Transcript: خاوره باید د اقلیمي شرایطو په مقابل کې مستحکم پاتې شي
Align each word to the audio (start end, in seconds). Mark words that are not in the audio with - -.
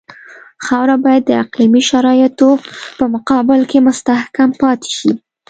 خاوره 0.65 0.95
باید 1.03 1.23
د 1.25 1.31
اقلیمي 1.43 1.81
شرایطو 1.89 2.49
په 2.97 3.05
مقابل 3.15 3.61
کې 3.71 3.85
مستحکم 3.87 4.49
پاتې 4.61 4.89
شي 4.97 5.11